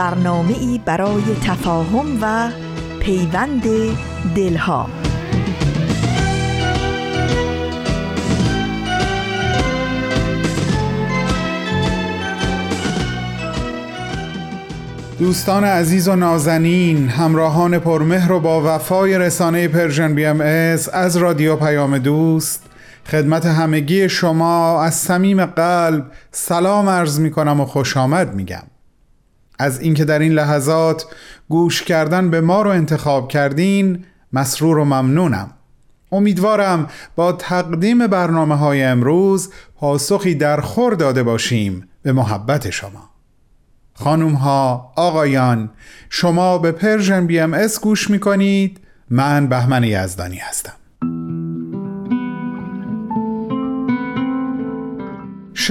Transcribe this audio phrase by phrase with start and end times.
[0.00, 2.50] برنامه ای برای تفاهم و
[3.00, 3.62] پیوند
[4.36, 4.90] دلها
[15.18, 22.62] دوستان عزیز و نازنین همراهان پرمهر و با وفای رسانه Persian BMS رادیو پیام دوست
[23.06, 28.79] خدمت همگی شما از صمیم قلب سلام عرض می کنم و خوش آمد می گم.
[29.60, 31.06] از اینکه در این لحظات
[31.48, 35.50] گوش کردن به ما رو انتخاب کردین مسرور و ممنونم.
[36.12, 36.86] امیدوارم
[37.16, 43.10] با تقدیم برنامه های امروز پاسخی در خور داده باشیم به محبت شما.
[43.94, 45.70] خانوم ها آقایان
[46.10, 48.80] شما به Persian BMS گوش می کنید
[49.10, 50.72] من بهمن یزدانی هستم.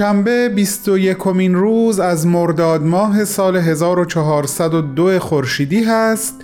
[0.00, 6.34] شنبه 21 کمین روز از مرداد ماه سال 1402 خورشیدی هست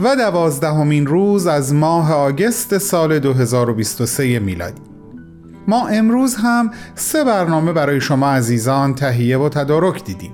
[0.00, 4.82] و دوازدهمین روز از ماه آگست سال 2023 میلادی.
[5.68, 10.32] ما امروز هم سه برنامه برای شما عزیزان تهیه و تدارک دیدیم.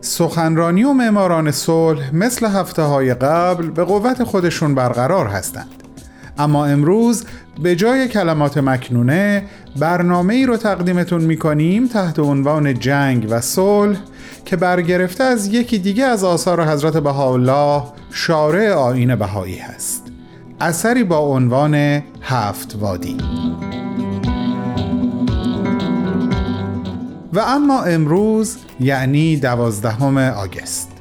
[0.00, 5.82] سخنرانی و معماران صلح مثل هفته های قبل به قوت خودشون برقرار هستند.
[6.38, 7.24] اما امروز
[7.62, 9.44] به جای کلمات مکنونه
[9.78, 13.98] برنامه ای رو تقدیمتون می‌کنیم تحت عنوان جنگ و صلح
[14.44, 20.02] که برگرفته از یکی دیگه از آثار حضرت بهاءالله شارع آین بهایی هست.
[20.60, 21.74] اثری با عنوان
[22.22, 23.16] هفت وادی.
[27.32, 30.93] و اما امروز یعنی دوازدهم آگست.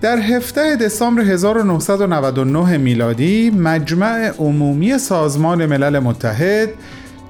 [0.00, 6.68] در 17 دسامبر 1999 میلادی مجمع عمومی سازمان ملل متحد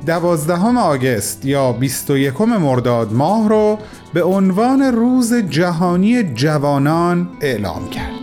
[0.07, 3.79] دوازدهم آگست یا 21 مرداد ماه رو
[4.15, 8.21] به عنوان روز جهانی جوانان اعلام کرد.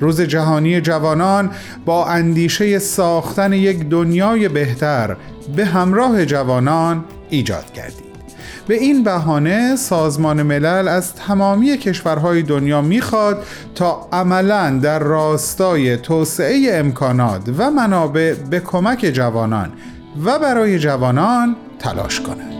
[0.00, 1.50] روز جهانی جوانان
[1.84, 5.16] با اندیشه ساختن یک دنیای بهتر
[5.56, 8.03] به همراه جوانان ایجاد کردید.
[8.68, 16.70] به این بهانه سازمان ملل از تمامی کشورهای دنیا می‌خواد تا عملا در راستای توسعه
[16.72, 19.72] امکانات و منابع به کمک جوانان
[20.24, 22.54] و برای جوانان تلاش کنند.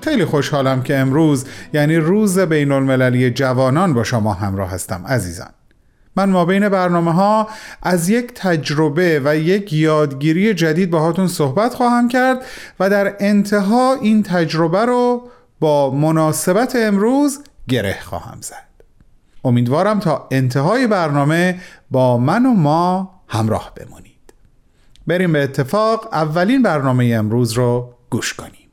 [0.00, 5.50] خیلی خوشحالم که امروز یعنی روز بین المللی جوانان با شما همراه هستم عزیزان
[6.16, 7.48] من ما بین برنامه ها
[7.82, 12.44] از یک تجربه و یک یادگیری جدید باهاتون صحبت خواهم کرد
[12.80, 15.28] و در انتها این تجربه رو
[15.60, 17.38] با مناسبت امروز
[17.68, 18.66] گره خواهم زد.
[19.44, 21.60] امیدوارم تا انتهای برنامه
[21.90, 24.32] با من و ما همراه بمونید.
[25.06, 28.65] بریم به اتفاق اولین برنامه امروز رو گوش کنیم.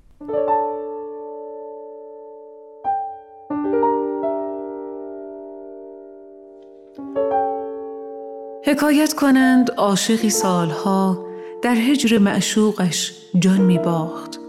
[8.74, 11.26] حکایت کنند عاشقی سالها
[11.62, 14.40] در هجر معشوقش جان می باخت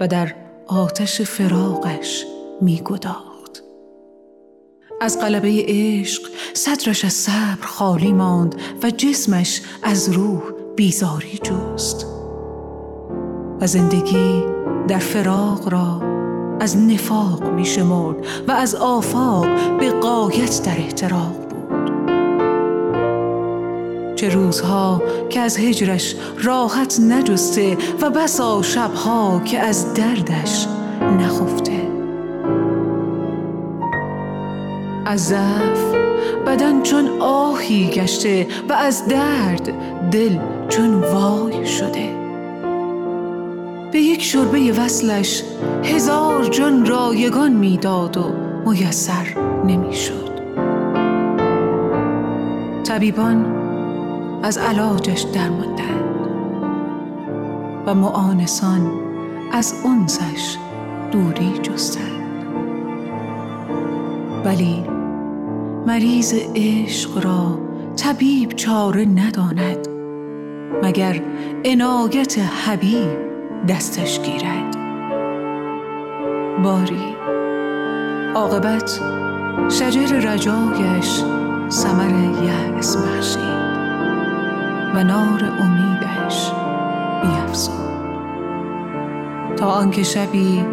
[0.00, 0.34] و در
[0.66, 2.24] آتش فراقش
[2.60, 3.62] می گداخت.
[5.00, 6.22] از قلبه عشق
[6.54, 10.42] صدرش از صبر خالی ماند و جسمش از روح
[10.76, 12.06] بیزاری جست
[13.60, 14.44] و زندگی
[14.88, 16.02] در فراق را
[16.60, 21.45] از نفاق می شمرد و از آفاق به قایت در احتراق
[24.16, 30.66] چه روزها که از هجرش راحت نجسته و بسا شبها که از دردش
[31.20, 31.88] نخفته.
[35.06, 35.94] از ضعف
[36.46, 39.72] بدن چون آهی گشته و از درد
[40.10, 40.38] دل
[40.68, 42.16] چون وای شده.
[43.92, 45.42] به یک شربه وصلش
[45.84, 48.24] هزار جان رایگان می‌داد و
[48.66, 49.26] میسر
[49.66, 50.36] نمی‌شد.
[52.84, 53.55] طبیبان
[54.42, 56.16] از علاجش درماندند
[57.86, 58.92] و معانسان
[59.52, 60.56] از انسش
[61.12, 62.44] دوری جستند
[64.44, 64.84] ولی
[65.86, 67.58] مریض عشق را
[67.96, 69.88] طبیب چاره نداند
[70.82, 71.22] مگر
[71.64, 73.26] عنایت حبیب
[73.68, 74.76] دستش گیرد.
[76.62, 77.16] باری.
[78.34, 79.00] عاقبت
[79.68, 81.22] شجر رجایش
[81.68, 83.65] سمر یأس بخشید
[84.96, 86.52] و نار امیدش
[87.22, 87.96] بیافزود
[89.56, 90.64] تا آنکه شبی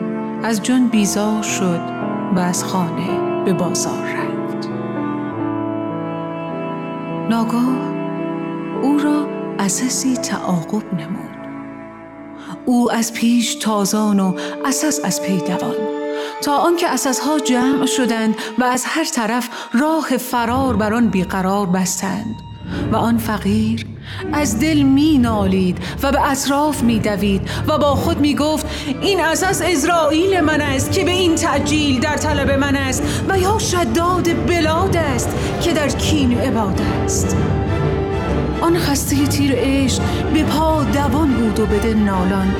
[0.43, 1.81] از جن بیزار شد
[2.35, 4.69] و از خانه به بازار رفت.
[7.29, 7.93] ناگاه
[8.81, 9.27] او را
[9.59, 11.47] اساسی تعاقب نمود.
[12.65, 14.35] او از پیش تازان و
[14.65, 15.75] اساس از پی دوان.
[16.41, 22.35] تا آنکه اساسها جمع شدند و از هر طرف راه فرار بر آن بیقرار بستند
[22.91, 23.92] و آن فقیر
[24.33, 28.65] از دل می نالید و به اطراف می دوید و با خود می گفت
[29.01, 33.59] این اساس ازرائیل من است که به این تعجیل در طلب من است و یا
[33.59, 35.29] شداد بلاد است
[35.61, 37.37] که در کین عباد است.
[38.61, 40.01] آن خسته تیر عشق
[40.33, 42.55] به پا دوان بود و بده نالان.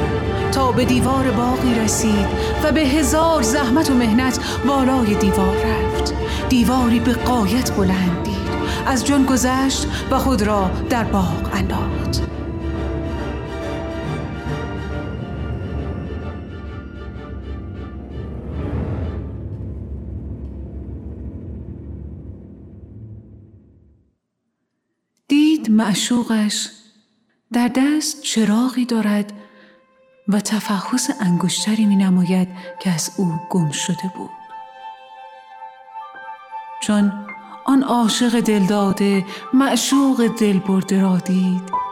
[0.52, 2.28] تا به دیوار باقی رسید
[2.64, 6.14] و به هزار زحمت و مهنت بالای دیوار رفت.
[6.50, 8.33] دیواری به قایت بلند دید
[8.86, 12.22] از جن گذشت و خود را در باغ انداخت.
[25.28, 26.70] دید معشوقش
[27.54, 29.34] در دست چراغی دارد
[30.28, 32.48] و تفحص انگشتری می نماید
[32.80, 34.30] که از او گم شده بود.
[36.82, 37.33] چون
[37.66, 41.84] آن عاشق دلداده معشوق دل برده را دید.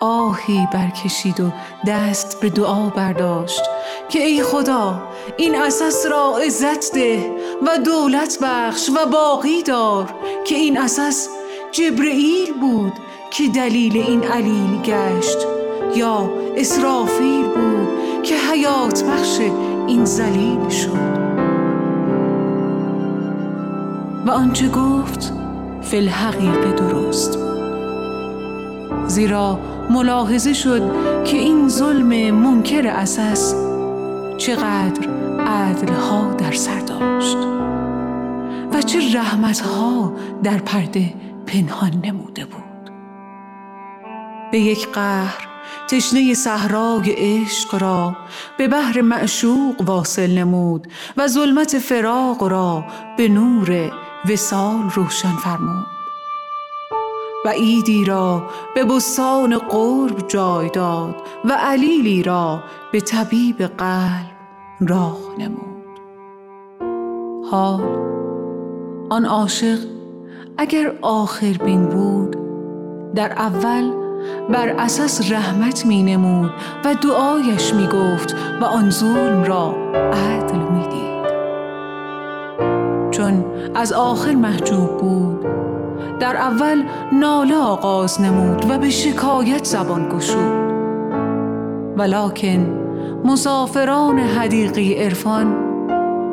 [0.00, 1.50] آهی برکشید و
[1.86, 3.62] دست به دعا برداشت
[4.08, 5.02] که ای خدا
[5.36, 11.28] این اساس را عزت ده و دولت بخش و باقی دار که این اساس
[11.72, 12.92] جبرئیل بود
[13.30, 15.38] که دلیل این علیل گشت
[15.94, 19.38] یا اسرافیل بود که حیات بخش
[19.86, 21.29] این زلیل شد.
[24.30, 25.32] آنچه گفت
[25.82, 27.38] فی الحقیقه درست.
[29.06, 29.58] زیرا
[29.90, 30.82] ملاحظه شد
[31.24, 33.54] که این ظلم منکر اساس
[34.38, 35.08] چقدر
[35.46, 37.36] عدلها در سر داشت
[38.72, 40.12] و چه رحمتها
[40.42, 41.14] در پرده
[41.46, 42.90] پنهان نموده بود.
[44.52, 45.48] به یک قهر
[45.88, 48.16] تشنه صحرای عشق را
[48.58, 50.86] به بحر معشوق واصل نمود
[51.16, 52.84] و ظلمت فراق را
[53.16, 53.92] به نور
[54.28, 55.86] وسال روشن فرمود.
[57.44, 58.42] و ایدی را
[58.74, 61.14] به بستان قرب جای داد
[61.44, 62.62] و علیلی را
[62.92, 64.30] به طبیب قلب
[64.80, 66.00] راه نمود.
[67.50, 68.10] حال
[69.10, 69.78] آن عاشق
[70.58, 72.36] اگر آخر بین بود
[73.14, 73.92] در اول
[74.48, 76.50] بر اساس رحمت می نمود
[76.84, 80.69] و دعایش می گفت و آن ظلم را عدل
[83.10, 85.46] چون از آخر محجوب بود.
[86.20, 90.70] در اول ناله آغاز نمود و به شکایت زبان گشود.
[91.96, 92.80] ولکن
[93.24, 95.56] مسافران حدیقی عرفان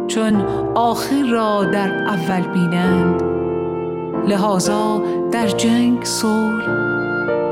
[0.08, 0.46] چون
[0.76, 3.24] آخر را در اول بینند.
[4.28, 5.02] لحاظا
[5.32, 6.70] در جنگ صلح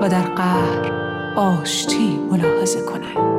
[0.02, 0.92] و در قهر
[1.36, 3.35] آشتی ملاحظه کنند.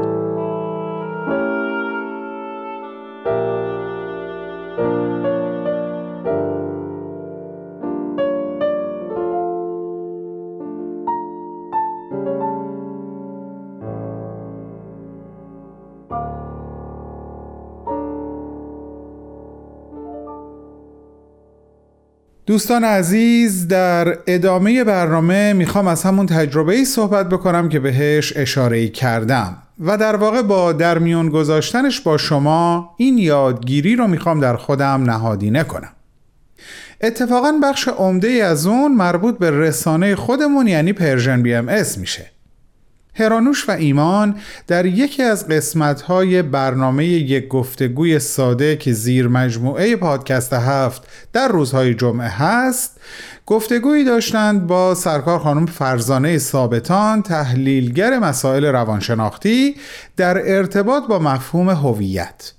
[22.47, 28.89] دوستان عزیز در ادامه برنامه می‌خوام از همون تجربه ای صحبت بکنم که بهش اشاره
[28.89, 34.57] کردم و در واقع با در میون گذاشتنش با شما این یادگیری رو می‌خوام در
[34.57, 35.93] خودم نهادینه کنم
[37.01, 42.36] اتفاقا بخش عمده از اون مربوط به رسانه خودمون یعنی Persian BMS میشه.
[43.19, 50.53] هرانوش و ایمان در یکی از قسمت‌های برنامه یک گفتگوی ساده که زیر مجموعه پادکست
[50.53, 53.01] هفت در روزهای جمعه هست.
[53.47, 59.75] گفتگویی داشتند با سرکار خانم فرزانه ثابتان تحلیلگر مسائل روانشناختی
[60.17, 62.53] در ارتباط با مفهوم هویت.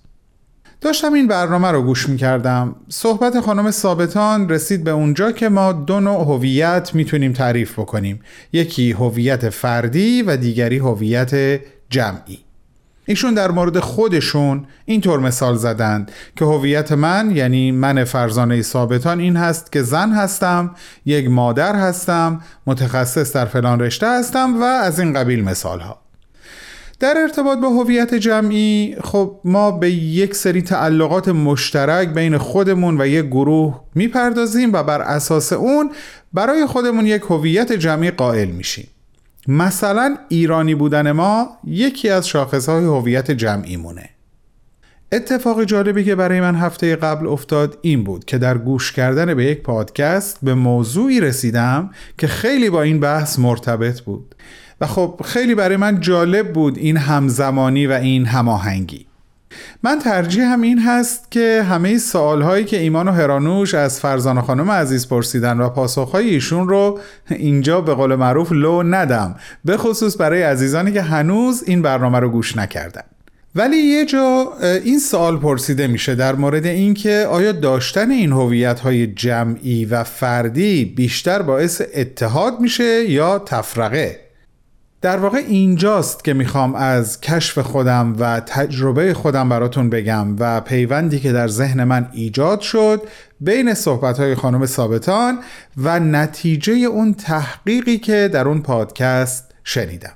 [0.82, 5.72] داشتم این برنامه رو گوش می کردم صحبت خانم ثابتان رسید به اونجا که ما
[5.74, 8.20] دو نوع هویت می‌تونیم تعریف بکنیم.
[8.54, 12.40] یکی هویت فردی و دیگری هویت جمعی.
[13.06, 19.36] ایشون در مورد خودشون اینطور مثال زدند که هویت من یعنی من فرزانه ثابتان این
[19.36, 20.72] هست که زن هستم
[21.06, 26.07] یک مادر هستم متخصص در فلان رشته هستم و از این قبیل مثال ها
[27.00, 33.08] در ارتباط با هویت جمعی خب ما به یک سری تعلقات مشترک بین خودمون و
[33.08, 35.92] یک گروه می‌پردازیم و بر اساس اون
[36.34, 38.88] برای خودمون یک هویت جمعی قائل میشیم.
[39.48, 44.10] مثلا ایرانی بودن ما یکی از شاخصهای هویت جمعی مونه
[45.12, 49.46] اتفاق جالبی که برای من هفته قبل افتاد این بود که در گوش کردن به
[49.46, 54.36] یک پادکست به موضوعی رسیدم که خیلی با این بحث مرتبط بود.
[54.82, 59.08] و خب خیلی برای من جالب بود این همزمانی و این هماهنگی.
[59.84, 65.08] من ترجیح این هست که همه سوالهایی که ایمان و هرانوش از فرزانه خانم عزیز
[65.08, 70.92] پرسیدن و پاسخهای ایشون رو اینجا به قول معروف لو ندم به خصوص برای عزیزانی
[70.92, 73.04] که هنوز این برنامه رو گوش نکردن.
[73.56, 74.54] ولی یه جا
[74.84, 80.86] این سوال پرسیده میشه در مورد اینکه آیا داشتن این هویت های جمعی و فردی
[80.86, 84.27] بیشتر باعث اتحاد میشه یا تفرقه؟
[85.02, 91.20] در واقع اینجاست که می‌خوام از کشف خودم و تجربه خودم براتون بگم و پیوندی
[91.20, 93.02] که در ذهن من ایجاد شد
[93.40, 95.40] بین صحبتهای خانم ثابتان
[95.78, 100.14] و نتیجه اون تحقیقی که در اون پادکست شنیدم.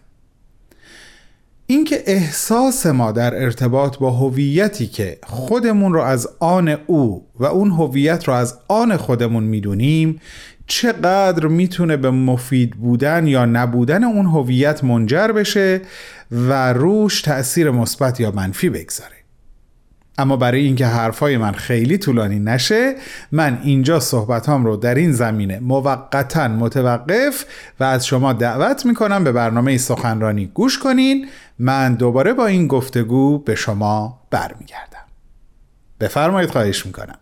[1.71, 7.71] اینکه احساس ما در ارتباط با هویتی که خودمون رو از آن او و اون
[7.71, 10.21] هویت رو از آن خودمون می‌دونیم
[10.71, 15.81] چقدر می‌تونه به مفید بودن یا نبودن اون هویت منجر بشه
[16.31, 19.15] و روش تأثیر مثبت یا منفی بگذاره.
[20.17, 22.95] اما برای اینکه حرفای من خیلی طولانی نشه
[23.31, 27.45] من اینجا صحبتام رو در این زمینه موقتا متوقف
[27.79, 31.27] و از شما دعوت می‌کنم به برنامه سخنرانی گوش کنین.
[31.59, 35.05] من دوباره با این گفتگو به شما برمیگردم.
[35.99, 37.17] بفرمایید خواهش می‌کنم.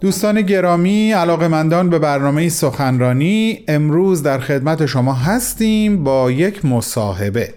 [0.00, 7.54] دوستان گرامی علاقمندان به برنامه سخنرانی امروز در خدمت شما هستیم با یک مصاحبه.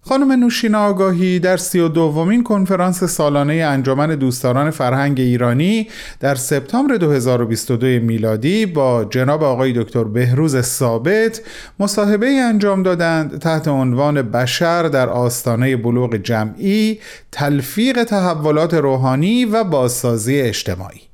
[0.00, 5.88] خانم نوشین آگاهی در سی و دومین کنفرانس سالانه انجمن دوستداران فرهنگ ایرانی
[6.20, 11.40] در سپتامبر 2022 میلادی با جناب آقای دکتر بهروز ثابت
[11.80, 16.98] مصاحبه انجام دادند تحت عنوان بشر در آستانه بلوغ جمعی
[17.32, 21.07] تلفیق تحولات روحانی و بازسازی اجتماعی.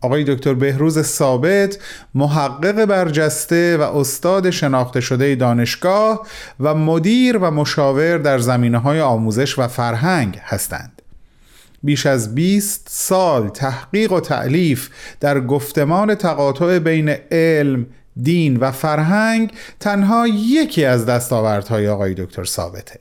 [0.00, 1.78] آقای دکتر بهروز ثابت
[2.14, 6.26] محقق برجسته و استاد شناخته شده دانشگاه
[6.60, 11.02] و مدیر و مشاور در زمینه های آموزش و فرهنگ هستند.
[11.82, 14.88] بیش از 20 سال تحقیق و تعلیف
[15.20, 17.86] در گفتمان تقاطع بین علم،
[18.22, 23.00] دین و فرهنگ تنها یکی از دستاوردهای آقای دکتر ثابته.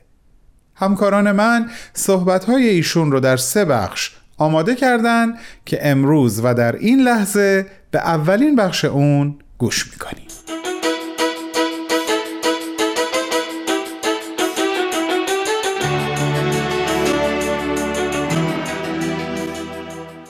[0.76, 5.34] همکاران من صحبتهای ایشون رو در سه بخش آماده کردن
[5.66, 10.28] که امروز و در این لحظه به اولین بخش اون گوش می‌کنیم.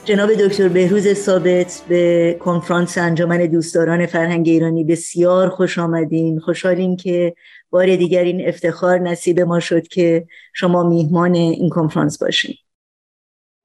[0.04, 6.40] جناب دکتر بهروز ثابت به کنفرانس انجمن دوستداران فرهنگ ایرانی بسیار خوش آمدین.
[6.40, 7.34] خوشحالیم که
[7.70, 12.54] بار دیگر این افتخار نصیب ما شد که شما میهمان این کنفرانس باشین.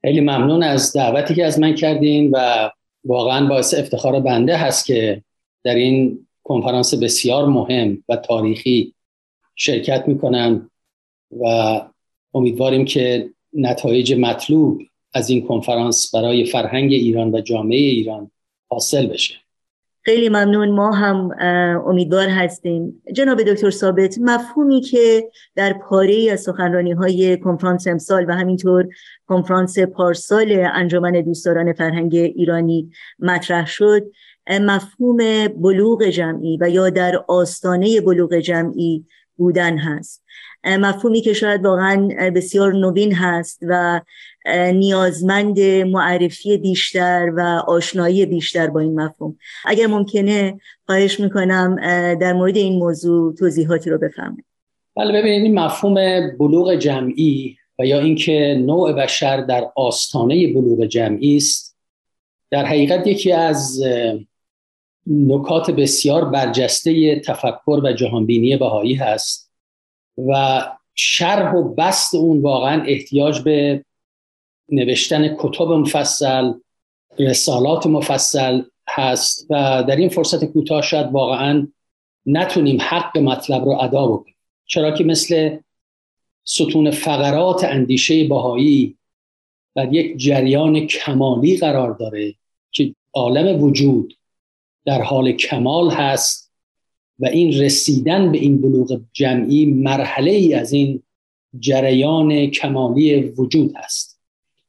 [0.06, 2.70] خیلی ممنون از دعوتی که از من کردین و
[3.06, 5.24] واقعا باعث افتخار بنده هست که
[5.64, 8.94] در این کنفرانس بسیار مهم و تاریخی
[9.56, 10.72] شرکت می‌کنم
[11.40, 11.46] و
[12.34, 14.82] امیدواریم که نتایج مطلوب
[15.14, 18.32] از این کنفرانس برای فرهنگ ایران و جامعه ایران
[18.70, 19.43] حاصل بشه.
[20.06, 20.72] خیلی ممنون.
[20.72, 21.32] ما هم
[21.88, 23.02] امیدوار هستیم.
[23.14, 28.88] جناب دکتر ثابت مفهومی که در پاره از سخنرانی های کنفرانس امسال و همینطور
[29.28, 34.04] کنفرانس پارسال انجمن دوستداران فرهنگ ایرانی مطرح شد
[34.62, 39.06] مفهوم بلوغ جمعی و یا در آستانه بلوغ جمعی
[39.38, 40.24] بودن هست.
[40.66, 44.02] مفهومی که شاید واقعا بسیار نوین هست و
[44.74, 49.38] نیازمند معرفی بیشتر و آشنایی بیشتر با این مفهوم.
[49.66, 51.76] اگر ممکنه خواهش می‌کنم
[52.16, 54.46] در مورد این موضوع توضیحاتی رو بفهمید
[54.96, 55.96] بله ببینید این مفهوم
[56.38, 61.78] بلوغ جمعی و یا اینکه نوع بشر در آستانه بلوغ جمعی است
[62.52, 63.84] در حقیقت یکی از
[65.08, 69.52] نکات بسیار برجسته تفکر و جهانبینی بهایی هست
[70.28, 70.62] و
[70.96, 73.86] شرح و بست اون واقعا احتیاج به
[74.74, 76.54] نوشتن کتب مفصل
[77.20, 81.68] رسالات مفصل هست و در این فرصت کوتاه شاید واقعا
[82.26, 84.36] نتونیم حق مطلب رو ادا بکنیم.
[84.66, 85.58] چرا که مثل
[86.44, 88.98] ستون فقرات اندیشه باهایی
[89.76, 92.36] در یک جریان کمالی قرار داره
[92.72, 94.18] که عالم وجود
[94.86, 96.52] در حال کمال هست
[97.20, 101.04] و این رسیدن به این بلوغ جمعی مرحله ای از این
[101.60, 104.13] جریان کمالی وجود هست.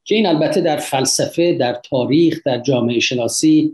[0.05, 3.73] که این البته در فلسفه در تاریخ در جامعه شناسی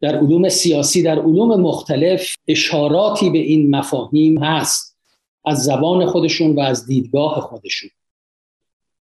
[0.00, 4.96] در علوم سیاسی در علوم مختلف اشاراتی به این مفاهیم هست
[5.44, 7.90] از زبان خودشون و از دیدگاه خودشون.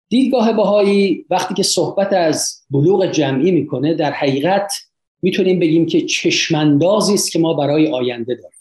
[0.09, 4.73] دیدگاه بهایی وقتی که صحبت از بلوغ جمعی می‌کنه در حقیقت
[5.21, 8.59] می‌تونیم بگیم که چشمندازی است که ما برای آینده داریم.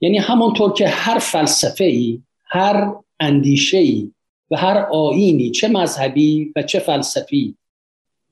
[0.00, 4.13] یعنی همونطور که هر فلسفه ای هر اندیشه ای
[4.54, 7.56] و هر آینی چه مذهبی و چه فلسفی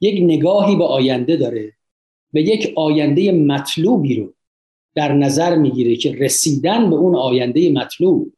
[0.00, 1.72] یک نگاهی به آینده داره
[2.34, 4.32] و یک آینده مطلوبی رو
[4.94, 8.32] در نظر می‌گیره که رسیدن به اون آینده مطلوب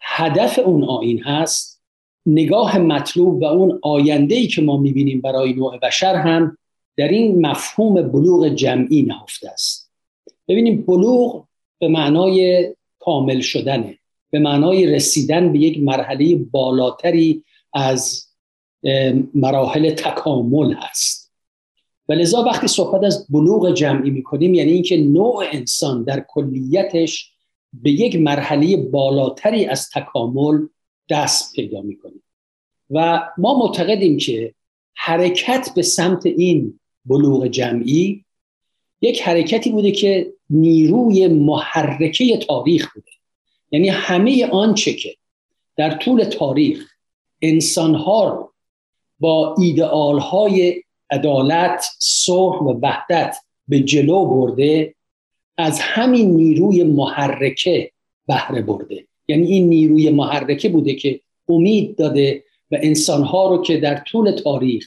[0.00, 1.82] هدف اون آین هست
[2.26, 6.58] نگاه مطلوب و اون آینده ای که ما می‌بینیم برای نوع بشر هم
[6.96, 9.92] در این مفهوم بلوغ جمعی نهفته است.
[10.48, 11.44] ببینیم بلوغ
[11.78, 12.66] به معنای
[12.98, 13.98] کامل شدنه.
[14.32, 18.28] به معنای رسیدن به یک مرحله بالاتری از
[19.34, 21.32] مراحل تکامل هست.
[22.08, 27.32] و لذا وقتی صحبت از بلوغ جمعی می‌کنیم یعنی اینکه نوع انسان در کلیتش
[27.72, 30.66] به یک مرحله بالاتری از تکامل
[31.10, 32.22] دست پیدا می‌کنیم.
[32.90, 34.54] و ما معتقدیم که
[34.94, 38.24] حرکت به سمت این بلوغ جمعی
[39.00, 43.10] یک حرکتی بوده که نیروی محرکه تاریخ بوده.
[43.72, 45.16] یعنی همه آنچه که
[45.76, 46.88] در طول تاریخ
[47.42, 48.52] انسانها رو
[49.20, 53.36] با ایدئال های عدالت، صلح و وحدت
[53.68, 54.94] به جلو برده
[55.58, 57.90] از همین نیروی محرکه
[58.26, 59.06] بهره برده.
[59.28, 64.84] یعنی این نیروی محرکه بوده که امید داده و انسانها رو که در طول تاریخ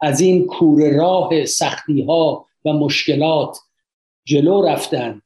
[0.00, 3.58] از این کور راه سختی ها و مشکلات
[4.24, 5.22] جلو رفتن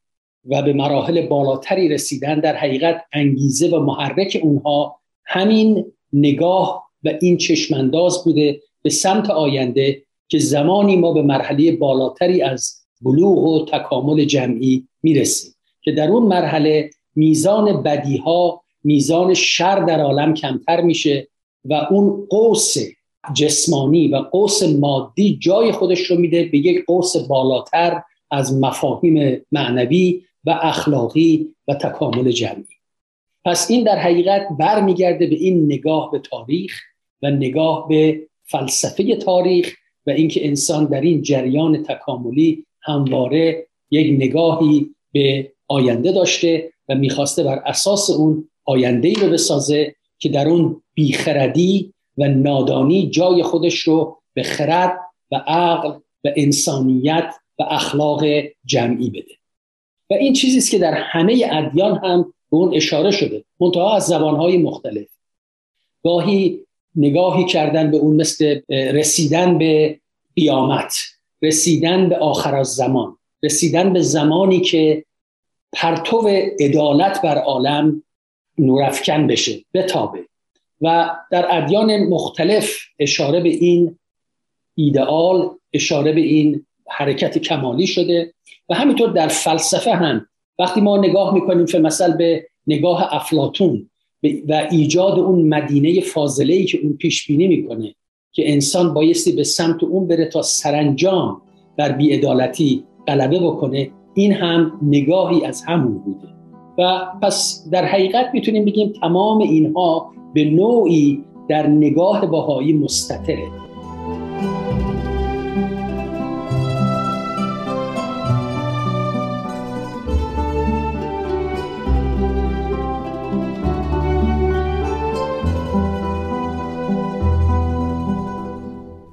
[0.49, 7.37] و به مراحل بالاتری رسیدن در حقیقت انگیزه و محرک اونها همین نگاه و این
[7.37, 14.24] چشمانداز بوده به سمت آینده که زمانی ما به مرحله بالاتری از بلوغ و تکامل
[14.24, 15.53] جمعی می‌رسیم.
[15.83, 21.29] که در اون مرحله میزان بدیها میزان شر در عالم کمتر میشه
[21.64, 22.76] و اون قوس
[23.35, 30.22] جسمانی و قوس مادی جای خودش رو میده به یک قوس بالاتر از مفاهیم معنوی
[30.44, 32.64] و اخلاقی و تکامل جمعی.
[33.44, 36.81] پس این در حقیقت برمیگرده به این نگاه به تاریخ
[37.22, 39.76] و نگاه به فلسفه تاریخ
[40.07, 47.42] و اینکه انسان در این جریان تکاملی همواره یک نگاهی به آینده داشته و می‌خواسته
[47.42, 53.79] بر اساس اون آینده ای رو بسازه که در اون بیخردی و نادانی جای خودش
[53.79, 54.98] رو به خرد
[55.31, 55.88] و عقل
[56.24, 58.24] و انسانیت و اخلاق
[58.64, 59.39] جمعی بده.
[60.11, 64.07] و این چیزی است که در همه ادیان هم به اون اشاره شده منتها از
[64.07, 65.07] زبانهای مختلف.
[66.05, 66.61] گاهی
[66.96, 70.01] نگاهی کردن به اون مثل رسیدن به
[70.37, 70.94] قیامت
[71.42, 75.05] رسیدن به آخر زمان رسیدن به زمانی که
[75.73, 76.29] پرتو
[76.61, 78.03] عدالت بر عالم
[78.59, 80.25] نورافکن بشه بتابه.
[80.81, 83.99] و در ادیان مختلف اشاره به این
[84.75, 88.35] ایدئال اشاره به این حرکت کمالی شده
[88.68, 90.26] و همینطور در فلسفه هم
[90.59, 93.90] وقتی ما نگاه می‌کنیم فی مثل به نگاه افلاتون
[94.48, 97.94] و ایجاد اون مدینه فاضله ای که اون پیش بینی می‌کنه
[98.33, 101.42] که انسان بایستی به سمت اون بره تا سرانجام
[101.79, 106.29] بر بیعدالتی غلبه بکنه این هم نگاهی از همون بوده.
[106.79, 113.69] و پس در حقیقت می‌تونیم بگیم تمام اینها به نوعی در نگاه باهایی مستطره.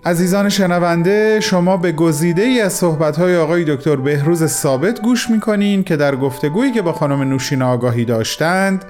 [0.08, 5.96] عزیزان شنونده شما به گزیده ای از صحبت‌های آقای دکتر بهروز ثابت گوش می‌کنین که
[5.96, 8.86] در گفتگویی که با خانم نوشین آگاهی داشتند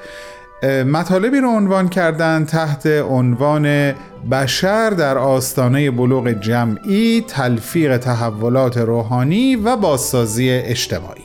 [0.92, 3.94] مطالبی رو عنوان کردند تحت عنوان
[4.32, 11.24] بشر در آستانه بلوغ جمعی تلفیق تحولات روحانی و بازسازی اجتماعی.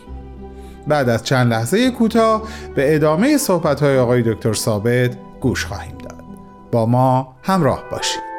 [0.88, 2.42] بعد از چند لحظه کوتاه
[2.74, 6.24] به ادامه صحبت‌های آقای دکتر ثابت گوش خواهیم داد.
[6.72, 8.31] با ما همراه باشید.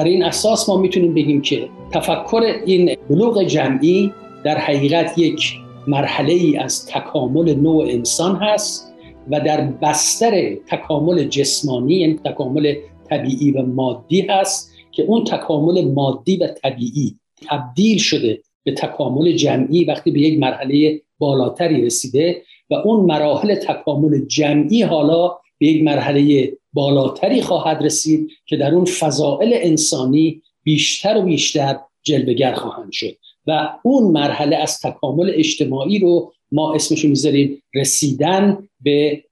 [0.00, 4.12] بر این اساس ما می‌تونیم بگیم که تفکر این بلوغ جمعی
[4.44, 5.52] در حقیقت یک
[5.86, 8.94] مرحله ای از تکامل نوع انسان هست
[9.30, 12.74] و در بستر تکامل جسمانی یعنی تکامل
[13.10, 17.16] طبیعی و مادی هست که اون تکامل مادی و طبیعی
[17.48, 24.26] تبدیل شده به تکامل جمعی وقتی به یک مرحله بالاتری رسیده و اون مراحل تکامل
[24.26, 31.22] جمعی حالا به یک مرحله بالاتری خواهد رسید که در اون فضائل انسانی بیشتر و
[31.22, 33.16] بیشتر جلوگر خواهند شد.
[33.46, 39.24] و اون مرحله از تکامل اجتماعی رو ما اسمشو می‌ذاریم رسیدن به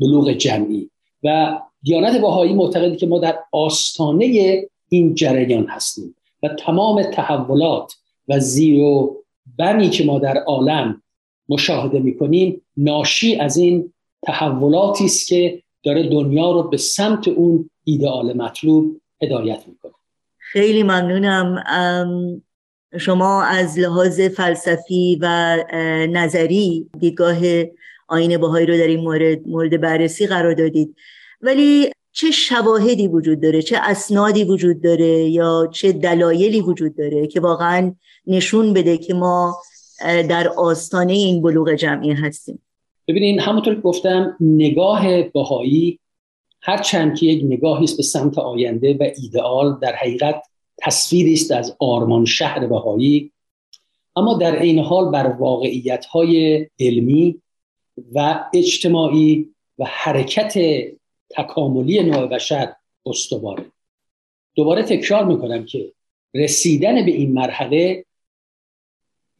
[0.00, 0.90] بلوغ جمعی.
[1.22, 7.92] و دیانت باهایی معتقدی که ما در آستانه این جریان هستیم و تمام تحولات
[8.28, 9.16] و زیر و
[9.58, 11.02] بمی که ما در عالم
[11.48, 18.36] مشاهده می‌کنیم ناشی از این تحولاتی است که داره دنیا رو به سمت اون ایدئال
[18.36, 19.92] مطلوب هدایت می‌کنه.
[20.38, 21.64] خیلی ممنونم.
[23.00, 25.56] شما از لحاظ فلسفی و
[26.10, 27.36] نظری دیدگاه
[28.08, 30.96] آین باهایی رو در این مورد مورد بررسی قرار دادید.
[31.40, 37.40] ولی چه شواهدی وجود داره؟ چه اسنادی وجود داره یا چه دلایلی وجود داره که
[37.40, 37.94] واقعا
[38.26, 39.56] نشون بده که ما
[40.28, 42.62] در آستانه این بلوغ جمعی هستیم؟
[43.12, 45.98] ببینین همونطور که گفتم نگاه بهایی
[46.62, 50.42] هرچند که یک نگاهی است به سمت آینده و ایدئال در حقیقت
[50.78, 53.32] تصویری است از آرمان شهر بهایی.
[54.16, 57.42] اما در این حال بر واقعیت های علمی
[58.14, 59.48] و اجتماعی
[59.78, 60.58] و حرکت
[61.30, 62.72] تکاملی نوع بشر
[63.06, 63.64] استواره.
[64.54, 65.92] دوباره تکرار می‌کنم که
[66.34, 68.04] رسیدن به این مرحله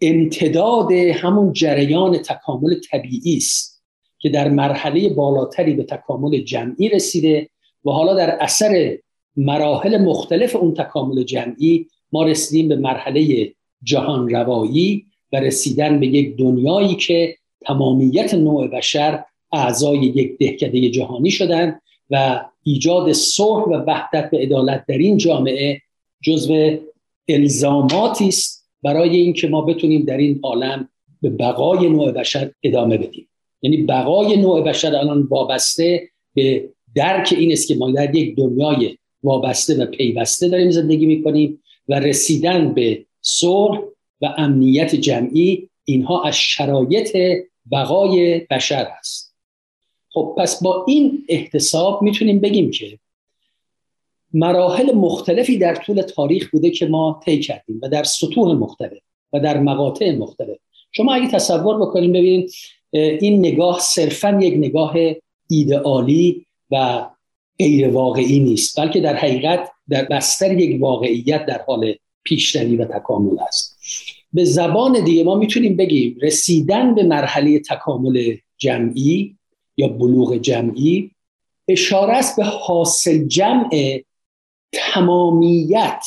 [0.02, 3.82] امتداد همون جریان تکامل طبیعی است
[4.18, 7.48] که در مرحله بالاتری به تکامل جمعی رسیده
[7.84, 8.98] و حالا در اثر
[9.36, 16.36] مراحل مختلف اون تکامل جمعی ما رسیدیم به مرحله جهان روایی و رسیدن به یک
[16.36, 24.30] دنیایی که تمامیت نوع بشر اعضای یک دهکده جهانی شدن و ایجاد صلح و وحدت
[24.32, 25.80] و عدالت در این جامعه
[26.22, 26.76] جزو
[27.28, 30.88] الزاماتی است برای اینکه ما بتونیم در این عالم
[31.22, 33.28] به بقای نوع بشر ادامه بدیم.
[33.62, 38.96] یعنی بقای نوع بشر الان وابسته به درک این است که ما در یک دنیای
[39.22, 43.80] وابسته و پیوسته داریم زندگی می‌کنیم و رسیدن به صلح
[44.20, 47.16] و امنیت جمعی اینها از شرایط
[47.72, 49.36] بقای بشر است.
[50.10, 52.98] خب پس با این احتساب می‌تونیم بگیم که
[54.32, 58.98] مراحل مختلفی در طول تاریخ بوده که ما طی کردیم و در سطوح مختلف
[59.32, 60.58] و در مقاطع مختلف.
[60.92, 62.52] شما اگه تصور بکنیم ببینید
[62.92, 64.94] این نگاه صرفا یک نگاه
[65.50, 67.06] ایدئالی و
[67.58, 73.38] غیر واقعی نیست بلکه در حقیقت در بستر یک واقعیت در حال پیشروی و تکامل
[73.48, 73.78] است.
[74.32, 79.36] به زبان دیگه ما می‌تونیم بگیم رسیدن به مرحله تکامل جمعی
[79.76, 81.10] یا بلوغ جمعی
[81.68, 84.00] اشاره است به حاصل جمع
[84.72, 86.06] تمامیت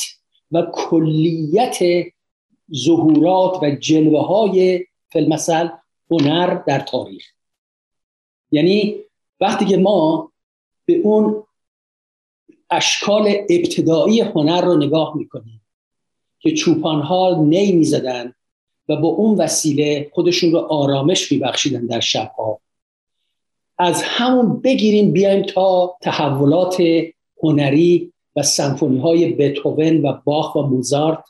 [0.52, 1.78] و کلیت
[2.74, 5.68] ظهورات و جلوه های فلمثل
[6.10, 7.24] هنر در تاریخ.
[8.50, 8.96] یعنی
[9.40, 10.32] وقتی که ما
[10.84, 11.42] به اون
[12.70, 15.62] اشکال ابتدایی هنر رو نگاه می‌کنیم
[16.38, 18.34] که چوپان ها نی می‌زدن
[18.88, 22.60] و با اون وسیله خودشون رو آرامش میبخشیدن در شبها
[23.78, 26.82] از همون بگیریم بیایم تا تحولات
[27.42, 31.24] هنری و سمفونی های بتوون و باخ و موزارت.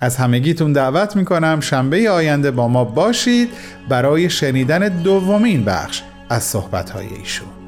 [0.00, 3.48] از همگیتون دعوت می‌کنم شنبه آینده با ما باشید
[3.88, 7.61] برای شنیدن دومین بخش از صحبت های ایشون.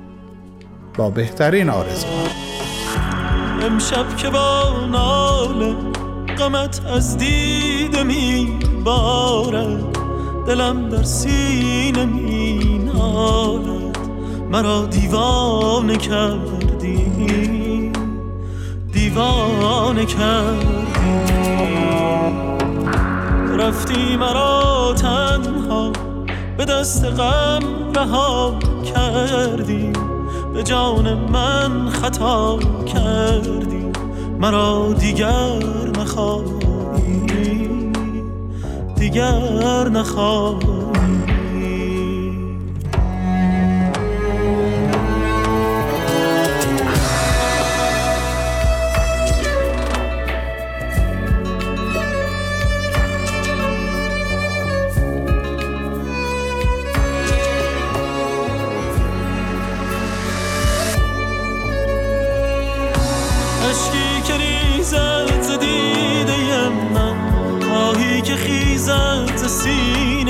[0.96, 2.24] با بهترین آرزوها
[3.62, 5.74] امشب که با ناله
[6.38, 9.84] قمت از دیده می بارد
[10.46, 13.98] دلم در سینه می نالد
[14.50, 17.92] مرا دیوانه کردی.
[18.92, 20.84] دیوانه کردی.
[23.58, 25.92] رفتی مرا تنها
[26.56, 28.58] به دست غم رها
[28.94, 30.03] کردی.
[30.54, 33.92] به جان من خطا کردی
[34.40, 35.58] مرا دیگر
[35.98, 37.24] نخواهی
[38.96, 41.23] دیگر نخواهی.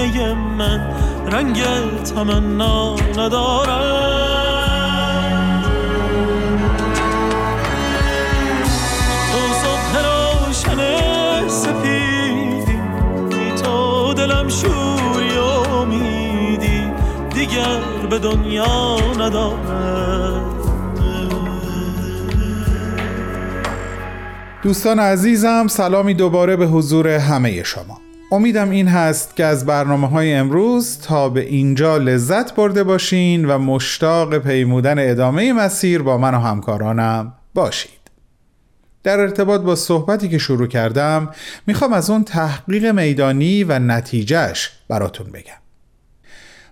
[0.04, 0.80] سینه من
[1.32, 1.62] رنگ
[2.14, 4.44] تمنا ندارم.
[9.32, 10.80] تو صبح روشن
[11.48, 12.78] سپیدی
[13.62, 15.38] تو دلم شوری
[15.72, 16.82] امیدی
[17.34, 20.44] دیگر به دنیا ندارم.
[24.62, 28.03] دوستان عزیزم سلامی دوباره به حضور همه شما.
[28.34, 33.58] امیدم این هست که از برنامه های امروز تا به اینجا لذت برده باشین و
[33.58, 37.90] مشتاق پیمودن ادامه مسیر با من و همکارانم باشید.
[39.02, 41.30] در ارتباط با صحبتی که شروع کردم
[41.66, 45.60] می‌خوام از اون تحقیق میدانی و نتیجهش براتون بگم.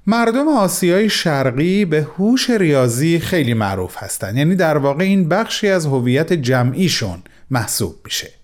[0.06, 4.36] مردم آسیای شرقی به هوش ریاضی خیلی معروف هستن.
[4.36, 8.41] یعنی در واقع این بخشی از هویت جمعیشون محسوب میشه.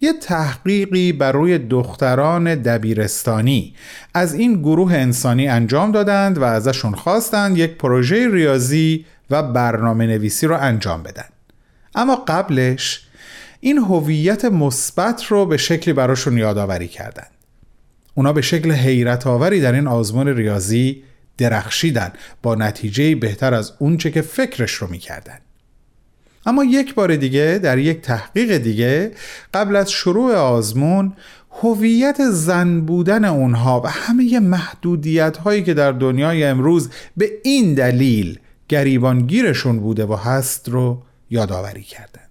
[0.00, 3.74] یه تحقیقی بر روی دختران دبیرستانی.
[4.14, 10.46] از این گروه انسانی انجام دادند و ازشون خواستند یک پروژه ریاضی و برنامه نویسی
[10.46, 11.28] رو انجام بدن.
[11.94, 13.06] اما قبلش
[13.60, 17.30] این هویت مثبت رو به شکلی براشون یادآوری کردند.
[18.14, 21.02] اونا به شکل حیرت آوری در این آزمون ریاضی
[21.38, 25.38] درخشیدن با نتیجه بهتر از اونچه که فکرش رو می‌کردن.
[26.46, 29.12] اما یک بار دیگه در یک تحقیق دیگه
[29.54, 31.12] قبل از شروع آزمون
[31.62, 38.38] هویت زن بودن اونها و همه محدودیت هایی که در دنیای امروز به این دلیل
[38.68, 42.30] گریبانگیرشون بوده و هست رو یادآوری کردند.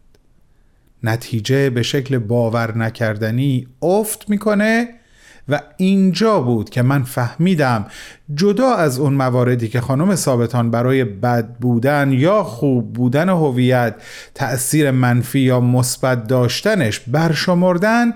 [1.03, 4.98] نتیجه به شکل باور نکردنی افت می‌کنه
[5.49, 7.85] و اینجا بود که من فهمیدم
[8.35, 13.95] جدا از اون مواردی که خانم ثابتان برای بد بودن یا خوب بودن هویت
[14.35, 18.13] تأثیر منفی یا مثبت داشتنش برشمردن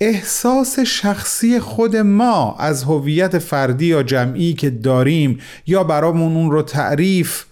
[0.00, 6.62] احساس شخصی خود ما از هویت فردی یا جمعی که داریم یا برامون اون رو
[6.62, 7.44] تعریف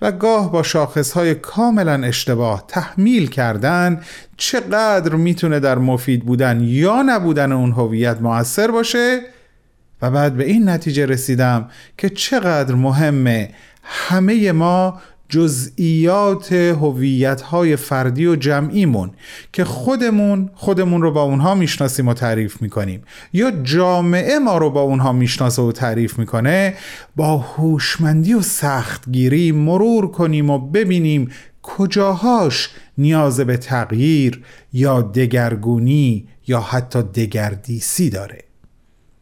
[0.00, 4.02] و گاه با شاخصهای کاملا اشتباه تحمیل کردن
[4.36, 9.20] چقدر می‌تونه در مفید بودن یا نبودن اون هویت موثر باشه؟
[10.02, 13.50] و بعد به این نتیجه رسیدم که چقدر مهمه
[13.82, 19.10] همه ما جزئیات هویت های فردی و جمعیمون
[19.52, 23.02] که خودمون خودمون رو با اونها می‌شناسیم و تعریف می‌کنیم.
[23.32, 26.74] یا جامعه ما رو با اونها می‌شناسه و تعریف می‌کنه
[27.16, 31.30] با هوشمندی و سختگیری مرور کنیم و ببینیم
[31.62, 38.38] کجاهاش نیاز به تغییر یا دگرگونی یا حتی دگردیسی داره.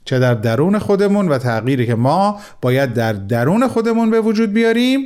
[0.05, 5.01] چه در درون خودمون و تغییری که ما باید در درون خودمون به وجود بیاریم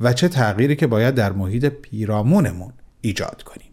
[0.00, 3.72] و چه تغییری که باید در محیط پیرامونمون ایجاد کنیم.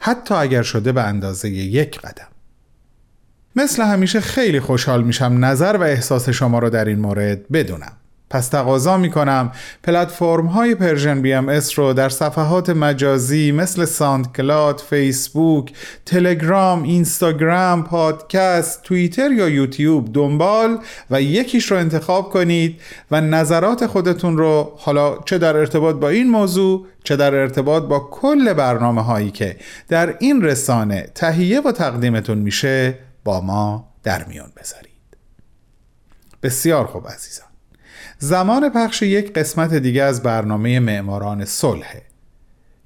[0.00, 2.28] حتی اگر شده به اندازه یک قدم.
[3.56, 7.96] مثل همیشه خیلی خوشحال میشم نظر و احساس شما رو در این مورد بدونم.
[8.34, 15.72] پس تقاضا می کنم پلتفرم های Persian BMS رو در صفحات مجازی مثل SoundCloud، فیسبوک،
[16.06, 20.78] تلگرام، اینستاگرام، پادکست، توییتر یا یوتیوب دنبال
[21.10, 26.30] و یکیش رو انتخاب کنید و نظرات خودتون رو حالا چه در ارتباط با این
[26.30, 29.56] موضوع چه در ارتباط با کل برنامه هایی که
[29.88, 34.90] در این رسانه تهیه و تقدیمتون میشه با ما در میان بذارید.
[36.42, 37.53] بسیار خوب عزیزان.
[38.24, 41.96] زمان پخش یک قسمت دیگه از برنامه معماران صلح.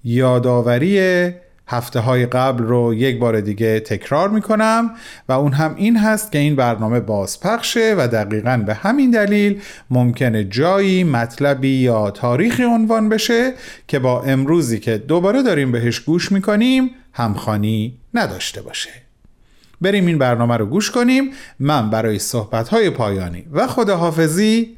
[0.04, 1.30] یادآوری
[1.66, 4.90] هفته های قبل رو یک بار دیگه تکرار می کنم
[5.28, 10.44] و اون هم این هست که این برنامه بازپخشه و دقیقا به همین دلیل ممکنه
[10.44, 13.52] جایی مطلبی یا تاریخی عنوان بشه
[13.88, 18.90] که با امروزی که دوباره داریم بهش گوش می کنیم همخانی نداشته باشه.
[19.80, 21.30] بریم این برنامه رو گوش کنیم.
[21.60, 24.77] من برای صحبت های پایانی و خداحافظی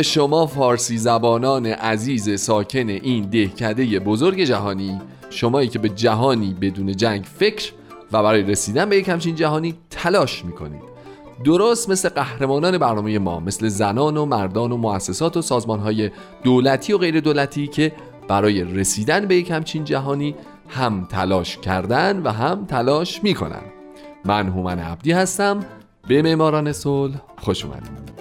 [0.00, 6.96] به شما فارسی زبانان عزیز ساکن این دهکده بزرگ جهانی شمایی که به جهانی بدون
[6.96, 7.72] جنگ فکر
[8.12, 10.82] و برای رسیدن به یک همچین جهانی تلاش می‌کنید.
[11.44, 16.10] درست مثل قهرمانان برنامه ما مثل زنان و مردان و مؤسسات و سازمانهای
[16.44, 17.92] دولتی و غیر دولتی که
[18.28, 20.34] برای رسیدن به یک همچین جهانی
[20.68, 23.62] هم تلاش کردن و هم تلاش می‌کنن.
[24.24, 25.66] من هومن عبدی هستم.
[26.08, 28.19] به معماران صلح خوش اومدید.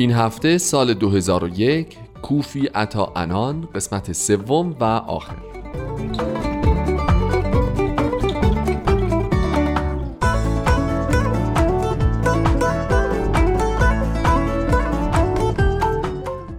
[0.00, 5.36] این هفته سال 2001 کوفی عطا انان قسمت سوم و آخر.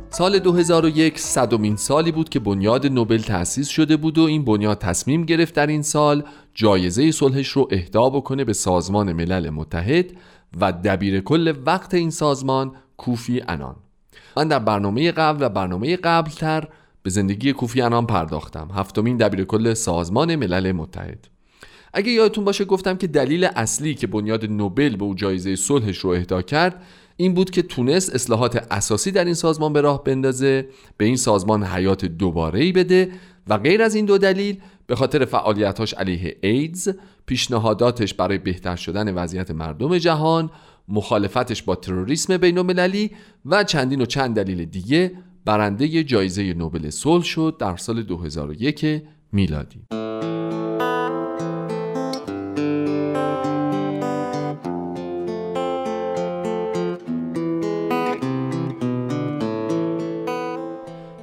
[0.10, 5.24] سال 2001 صدومین سالی بود که بنیاد نوبل تأسیس شده بود و این بنیاد تصمیم
[5.26, 6.24] گرفت در این سال
[6.54, 10.06] جایزه صلحش رو اهدا بکنه به سازمان ملل متحد
[10.62, 13.76] و دبیر کل وقت این سازمان کوفی انان.
[14.38, 16.68] من در برنامه قبل و برنامه قبلتر
[17.04, 18.70] به زندگی کوفی انان پرداختم.
[18.76, 21.28] هفتمین دبیر کل سازمان ملل متحد.
[21.94, 26.10] اگه یادتون باشه گفتم که دلیل اصلی که بنیاد نوبل به او جایزه صلحش رو
[26.10, 26.84] اهدا کرد
[27.18, 31.64] این بود که تونست اصلاحات اساسی در این سازمان به راه بندازه به این سازمان
[31.64, 33.12] حیات دوباره بده
[33.48, 36.90] و غیر از این دو دلیل به خاطر فعالیتاش علیه ایدز
[37.26, 40.50] پیشنهاداتش برای بهتر شدن وضعیت مردم جهان
[40.88, 43.12] مخالفتش با تروریسم بین المللی
[43.46, 45.12] و چندین و چند دلیل دیگه
[45.46, 49.82] برنده جایزه نوبل صلح شد در سال 2001 میلادی.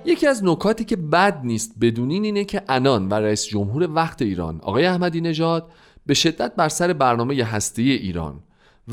[0.05, 4.61] یکی از نکاتی که بد نیست بدونین اینه که انان و رئیس جمهور وقت ایران
[4.61, 5.71] آقای احمدی نژاد
[6.07, 8.41] به شدت بر سر برنامه هستی ایران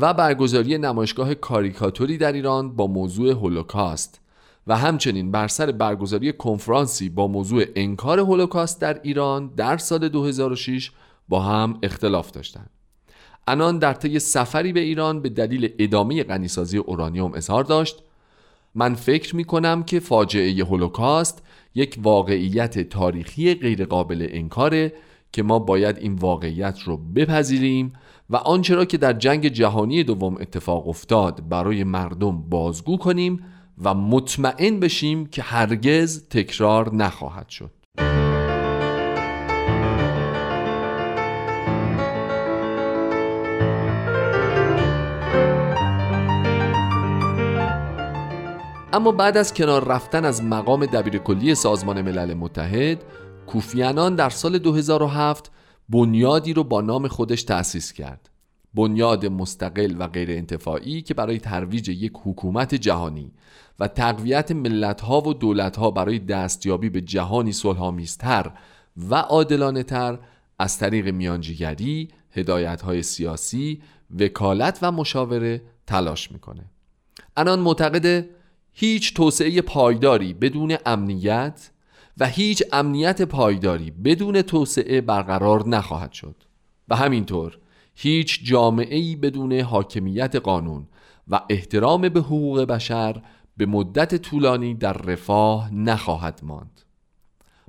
[0.00, 4.20] و برگزاری نمایشگاه کاریکاتوری در ایران با موضوع هولوکاست
[4.66, 10.90] و همچنین بر سر برگزاری کنفرانسی با موضوع انکار هولوکاست در ایران در سال 2006
[11.28, 12.70] با هم اختلاف داشتند.
[13.46, 18.02] انان در طی سفری به ایران به دلیل ادامه غنیسازی اورانیوم اظهار داشت
[18.74, 21.42] من فکر می کنم که فاجعه هولوکاست
[21.74, 24.92] یک واقعیت تاریخی غیرقابل انکاره
[25.32, 27.92] که ما باید این واقعیت رو بپذیریم
[28.30, 33.44] و آنچه را که در جنگ جهانی دوم اتفاق افتاد برای مردم بازگو کنیم
[33.82, 37.70] و مطمئن بشیم که هرگز تکرار نخواهد شد.
[48.92, 53.04] اما بعد از کنار رفتن از مقام دبیرکلی سازمان ملل متحد
[53.46, 55.50] کوفیانان در سال 2007
[55.88, 58.30] بنیادی رو با نام خودش تأسیس کرد
[58.74, 63.32] بنیاد مستقل و غیر انتفاعی که برای ترویج یک حکومت جهانی
[63.80, 68.50] و تقویت ملتها و دولتها برای دستیابی به جهانی صلحآمیزتر
[68.96, 70.18] و عادلانه تر
[70.58, 73.82] از طریق میانجیگری، هدایت های سیاسی،
[74.18, 76.64] وکالت و مشاوره تلاش می‌کنه.
[77.36, 78.30] انان معتقده
[78.72, 81.70] هیچ توسعه پایداری بدون امنیت
[82.18, 86.36] و هیچ امنیت پایداری بدون توسعه برقرار نخواهد شد.
[86.88, 87.58] و همینطور
[87.94, 90.86] هیچ جامعه بدون حاکمیت قانون
[91.28, 93.22] و احترام به حقوق بشر
[93.56, 96.80] به مدت طولانی در رفاه نخواهد ماند.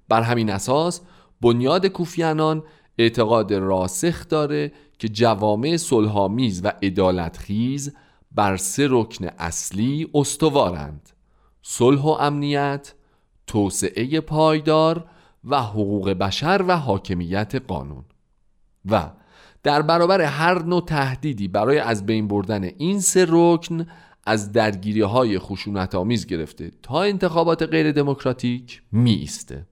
[0.10, 1.02] بر همین اساس
[1.42, 2.64] بنیاد کوفیانان
[2.98, 7.94] اعتقاد راسخ داره که جوامع صلحآمیز و عدالتخیز
[8.32, 11.10] بر سه رکن اصلی استوارند
[11.62, 12.94] صلح و امنیت
[13.48, 15.06] توسعه پایدار
[15.44, 18.06] و حقوق بشر و حاکمیت قانون
[18.86, 19.10] و
[19.64, 23.86] در برابر هر نوع تهدیدی برای از بین بردن این سه رکن
[24.26, 29.66] از درگیری های خشونت آمیز گرفته تا انتخابات غیر دموکراتیک می ایسته.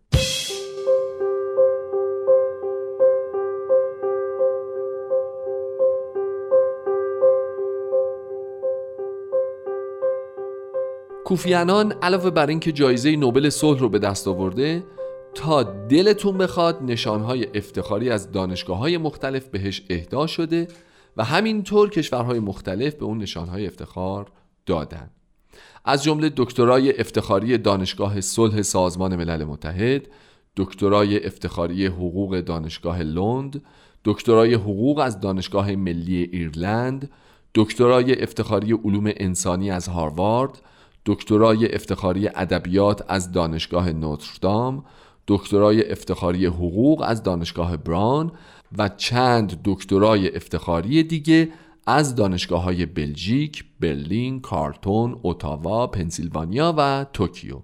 [11.26, 14.84] کوفیانان علاوه بر اینکه جایزه نوبل صلح رو به دست آورده
[15.36, 20.68] تا دلتون بخواد نشانهای افتخاری از دانشگاه های مختلف بهش اهدا شده
[21.18, 24.32] و همینطور کشورهای مختلف به اون نشانهای افتخار
[24.66, 25.10] دادن.
[25.86, 30.08] از جمله دکترای افتخاری دانشگاه صلح سازمان ملل متحد
[30.58, 33.64] دکترای افتخاری حقوق دانشگاه لند
[34.04, 37.12] دکترای حقوق از دانشگاه ملی ایرلند
[37.56, 40.62] دکترای افتخاری علوم انسانی از هاروارد
[41.06, 44.86] دکترای افتخاری ادبیات از دانشگاه نوتردام
[45.28, 48.32] دکترای افتخاری حقوق از دانشگاه بران
[48.78, 51.50] و چند دکترای افتخاری دیگه
[51.88, 57.62] از دانشگاه های بلژیک، برلین، کارتون، اتاوا، پنسیلوانیا و توکیو.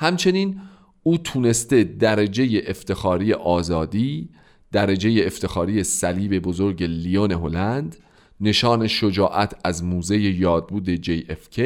[0.00, 0.60] همچنین
[1.02, 4.28] او تونسته درجه افتخاری آزادی،
[4.72, 7.96] درجه افتخاری صلیب بزرگ لیون هلند،
[8.40, 11.60] نشان شجاعت از موزه یادبود JFK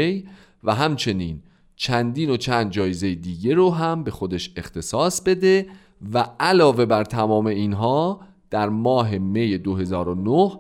[0.65, 1.43] و همچنین
[1.77, 5.67] چندین و چند جایزه دیگه رو هم به خودش اختصاص بده
[6.13, 10.53] و علاوه بر تمام اینها در ماه می 2009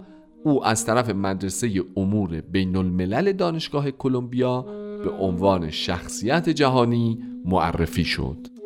[0.44, 4.62] او از طرف مدرسه امور بین الملل دانشگاه کلمبیا
[5.04, 8.59] به عنوان شخصیت جهانی معرفی شد.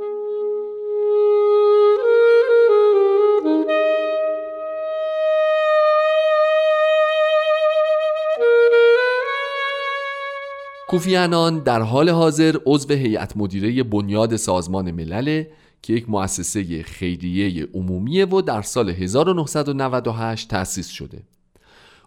[10.94, 15.44] کوفیانان در حال حاضر عضو هیئت مدیره بنیاد سازمان ملل
[15.82, 21.22] که یک مؤسسه خیریه عمومیه و در سال 1998 تأسیس شده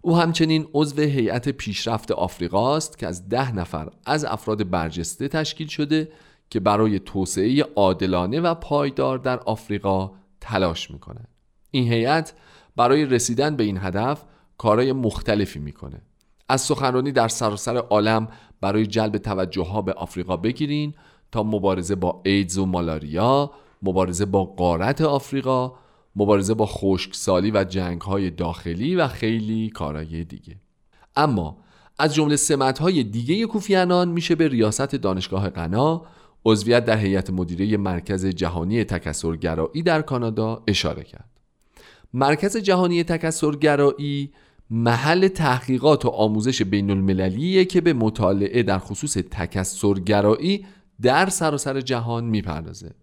[0.02, 5.68] او همچنین عضو هیئت پیشرفت آفریقا است که از ده نفر از افراد برجسته تشکیل
[5.68, 6.10] شده
[6.50, 10.12] که برای توسعه عادلانه و پایدار در آفریقا
[10.42, 11.28] تلاش می‌کنند.
[11.72, 12.34] این هیئت
[12.76, 14.24] برای رسیدن به این هدف
[14.58, 16.02] کارهای مختلفی می‌کنه.
[16.50, 18.28] از سخنرانی در سراسر عالم
[18.62, 20.94] برای جلب توجه ها به آفریقا بگیرین
[21.32, 23.52] تا مبارزه با ایدز و مالاریا،
[23.84, 25.74] مبارزه با قارت آفریقا،
[26.16, 30.56] مبارزه با خشکسالی و جنگ های داخلی و خیلی کارهای دیگه.
[31.16, 31.58] اما
[32.00, 36.06] از جمله سمت های دیگه کوفیانان میشه به ریاست دانشگاه غنا،
[36.46, 41.30] عضویت در هیئت مدیره مرکز جهانی تکثرگرایی در کانادا اشاره کرد.
[42.14, 44.32] مرکز جهانی تکثرگرایی
[44.70, 50.66] محل تحقیقات و آموزش بین المللیه که به مطالعه در خصوص تکسرگرایی
[51.02, 52.96] در سراسر جهان می‌پردازه.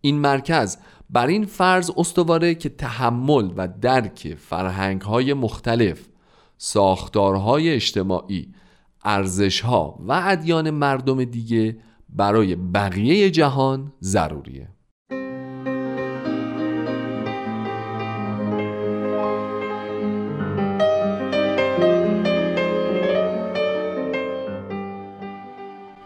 [0.00, 0.76] این مرکز
[1.10, 6.08] بر این فرض استواره که تحمل و درک فرهنگ های مختلف
[6.58, 8.54] ساختارهای اجتماعی
[9.04, 11.76] ارزشها و ادیان مردم دیگه
[12.08, 14.68] برای بقیه جهان ضروریه.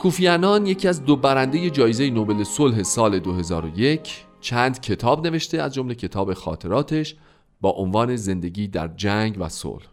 [0.06, 5.94] کوفیانان یکی از دو برنده جایزه نوبل صلح سال 2001 چند کتاب نوشته از جمله
[5.94, 7.16] کتاب خاطراتش
[7.60, 9.86] با عنوان زندگی در جنگ و صلح.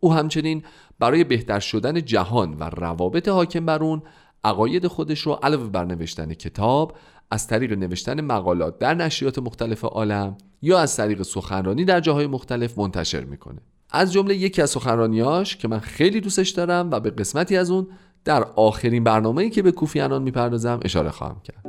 [0.00, 0.62] او همچنین
[0.98, 4.02] برای بهتر شدن جهان و روابط حاکم بر اون
[4.44, 6.96] عقاید خودش رو علاوه بر نوشتن کتاب
[7.30, 12.78] از طریق نوشتن مقالات در نشریات مختلف عالم یا از طریق سخنرانی در جاهای مختلف
[12.78, 13.60] منتشر می‌کنه.
[13.90, 17.86] از جمله یکی از سخنرانیاش که من خیلی دوستش دارم و به قسمتی از اون
[18.28, 21.62] در آخرین برنامه‌ای که به کوفیانان می‌پردازم اشاره خواهم کرد.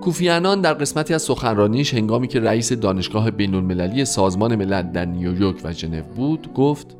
[0.00, 5.60] کوفیانان در قسمتی از سخنرانیش هنگامی که رئیس دانشگاه بین المللی سازمان ملل در نیویورک
[5.64, 6.96] و ژنو بود گفت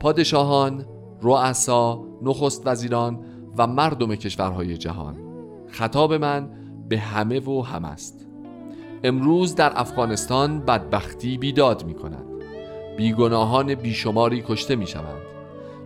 [0.00, 0.84] پادشاهان،
[1.22, 3.18] رؤسا، نخست وزیران
[3.58, 5.16] و مردم کشورهای جهان
[5.68, 6.50] خطاب من
[6.88, 8.27] به همه و هم است
[9.04, 12.24] امروز در افغانستان بدبختی بیداد می کند
[12.96, 15.22] بیگناهان بیشماری کشته می شوند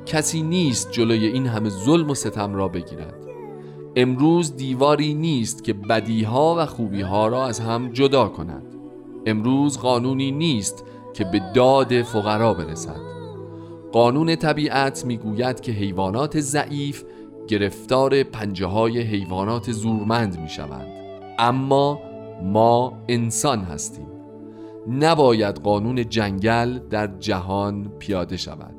[0.07, 3.15] کسی نیست جلوی این همه ظلم و ستم را بگیرد.
[3.97, 8.67] امروز دیواری نیست که بدیها و خوبیها را از هم جدا کند.
[9.27, 10.85] امروز قانونی نیست
[11.15, 13.01] که به داد فقرا برسد.
[13.93, 17.05] قانون طبیعت می‌گوید که حیوانات ضعیف
[17.49, 20.87] گرفتار پنجه های حیوانات زورمند می شوند
[21.39, 21.99] اما
[22.43, 24.07] ما انسان هستیم.
[24.89, 28.75] نباید قانون جنگل در جهان پیاده شود.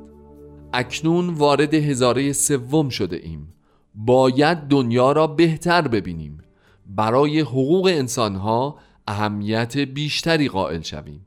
[0.72, 3.54] اکنون وارد هزاره سوم شده ایم.
[3.94, 6.40] باید دنیا را بهتر ببینیم.
[6.86, 11.26] برای حقوق انسانها اهمیت بیشتری قائل شویم.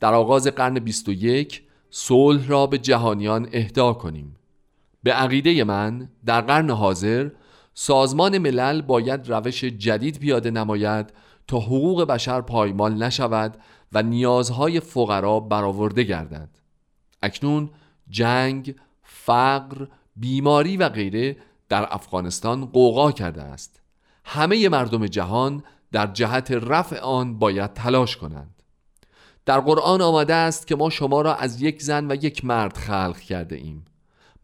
[0.00, 4.36] در آغاز قرن 21 صلح را به جهانیان اهدا کنیم.
[5.02, 7.30] به عقیده من در قرن حاضر
[7.74, 11.12] سازمان ملل باید روش جدید پیاده نماید
[11.50, 13.56] تا حقوق بشر پایمال نشود
[13.92, 16.48] و نیازهای فقرا برآورده گردد.
[17.22, 17.70] اکنون
[18.10, 19.86] جنگ، فقر،
[20.16, 21.36] بیماری و غیره
[21.68, 23.80] در افغانستان قوقا کرده است.
[24.24, 28.62] همه مردم جهان در جهت رفع آن باید تلاش کنند.
[29.46, 33.18] در قرآن آمده است که ما شما را از یک زن و یک مرد خلق
[33.18, 33.84] کرده ایم.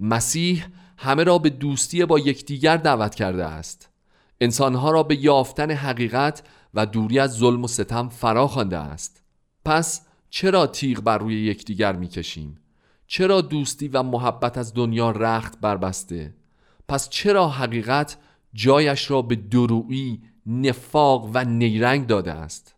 [0.00, 0.64] مسیح
[0.98, 3.90] همه را به دوستی با یکدیگر دعوت کرده است.
[4.40, 6.42] انسانها را به یافتن حقیقت
[6.76, 9.22] و دوری از ظلم و ستم فرا خوانده است.
[9.64, 12.58] پس چرا تیغ بر روی یکدیگر می‌کشیم؟
[13.06, 16.34] چرا دوستی و محبت از دنیا رخت بربسته؟
[16.88, 18.16] پس چرا حقیقت
[18.54, 22.74] جایش را به درویی نفاق و نیرنگ داده است؟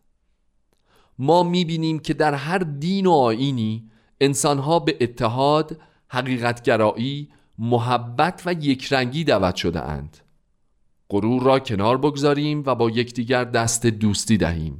[1.19, 3.89] ما می‌بینیم که در هر دین و آینی
[4.21, 5.77] انسانها به اتحاد
[6.07, 7.29] حقیقتگرایی
[7.59, 10.17] محبت و یکرنگی دعوت شده اند.
[11.11, 14.79] غرور را کنار بگذاریم و با یکدیگر دست دوستی دهیم.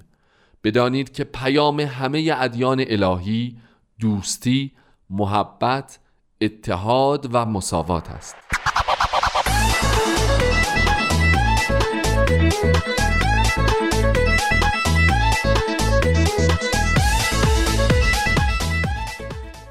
[0.63, 3.57] بدانید که پیام همه ادیان الهی
[3.99, 4.71] دوستی
[5.09, 5.99] محبت
[6.41, 8.35] اتحاد و مساوات است.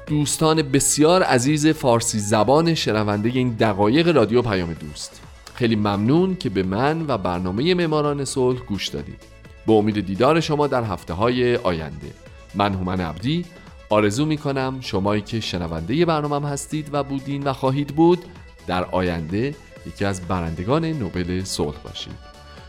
[0.07, 5.28] دوستان بسیار عزیز فارسی زبان شنونده این دقایق رادیو پیام دوست.
[5.59, 9.23] خیلی ممنون که به من و برنامه معماران صلح گوش دادید.
[9.67, 12.11] به امید دیدار شما در هفته های آینده.
[12.55, 13.45] من هومن عبدی.
[13.89, 18.25] آرزو می کنم شمایی که شنونده برنامه هستید و بودین و خواهید بود
[18.67, 19.55] در آینده
[19.87, 22.17] یکی از برندگان نوبل صلح باشید.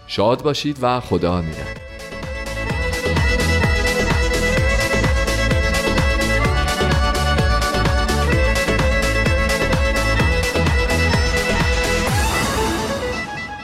[0.07, 1.90] شاد باشید و خدا نگهدار.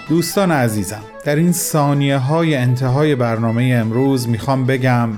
[0.08, 5.08] دوستان عزیزم در این ثانیه های انتهای برنامه امروز می‌خوام بگم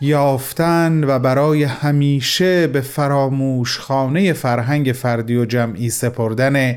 [0.00, 6.76] یافتن و برای همیشه به فراموش خانه فرهنگ فردی و جمعی سپردن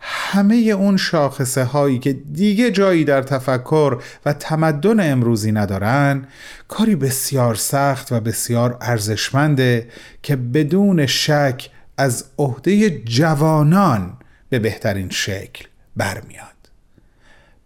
[0.00, 6.26] همه اون شاخصه هایی که دیگه جایی در تفکر و تمدن امروزی ندارن
[6.68, 9.88] کاری بسیار سخت و بسیار ارزشمنده
[10.22, 14.12] که بدون شک از عهده جوانان
[14.48, 15.64] به بهترین شکل
[15.96, 16.51] برمیاد.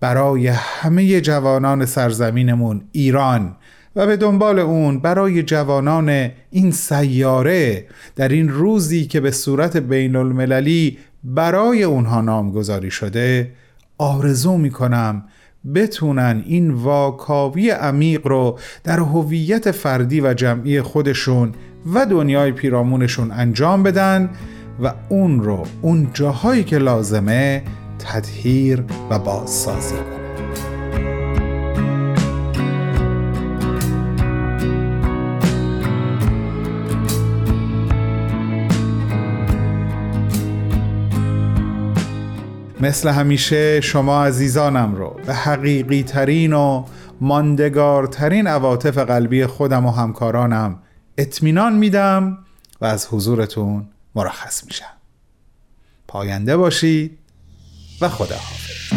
[0.01, 3.57] برای همه جوانان سرزمینمون ایران
[3.97, 7.87] و به دنبال اون برای جوانان این سیاره
[8.17, 13.53] در این روزی که به صورت بین المللی برای اونها نامگذاری شده
[13.99, 15.25] آرزو می‌کنم
[15.75, 21.55] بتونن این واکاوی عمیق رو در هویت فردی و جمعی خودشون
[21.95, 24.31] و دنیای پیرامونشون انجام بدن
[24.83, 27.63] و اون رو اون جاهایی که لازمه
[27.99, 30.27] تطهیر و بازسازی کنه.
[42.81, 46.85] مثل همیشه شما عزیزانم رو به حقیقی ترین و
[47.21, 50.79] ماندگارترین عواطف قلبی خودم و همکارانم
[51.19, 52.39] اطمینان میدم
[52.81, 54.97] و از حضورتون مرخص میشم.
[56.09, 57.19] پاینده باشید.
[58.01, 58.96] و خدا حافظ